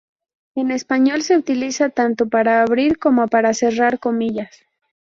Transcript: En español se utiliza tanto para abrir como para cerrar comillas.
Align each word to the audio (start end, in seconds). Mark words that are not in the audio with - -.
En 0.55 0.71
español 0.71 1.21
se 1.21 1.37
utiliza 1.37 1.89
tanto 1.91 2.25
para 2.27 2.63
abrir 2.63 2.97
como 2.97 3.27
para 3.27 3.53
cerrar 3.53 3.99
comillas. 3.99 4.65